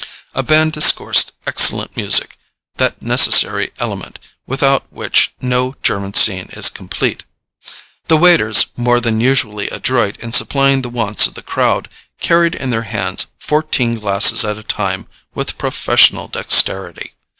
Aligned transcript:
A 0.33 0.41
band 0.41 0.71
discoursed 0.73 1.31
excellent 1.45 1.95
music, 1.95 2.35
that 2.77 3.03
necessary 3.03 3.71
element, 3.77 4.17
without 4.47 4.91
which 4.91 5.31
no 5.39 5.75
German 5.83 6.15
scene 6.15 6.49
is 6.53 6.69
complete. 6.71 7.23
The 8.07 8.17
waiters, 8.17 8.65
more 8.75 8.99
than 8.99 9.19
usually 9.19 9.69
adroit 9.69 10.17
in 10.17 10.31
supplying 10.33 10.81
the 10.81 10.89
wants 10.89 11.27
of 11.27 11.35
the 11.35 11.43
crowd, 11.43 11.87
carried 12.19 12.55
in 12.55 12.71
their 12.71 12.81
hands 12.89 13.27
fourteen 13.37 13.99
glasses 13.99 14.43
at 14.43 14.57
a 14.57 14.63
time 14.63 15.05
with 15.35 15.59
professional 15.59 16.27
dexterity. 16.27 17.13